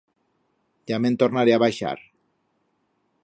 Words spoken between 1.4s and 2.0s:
a baixar.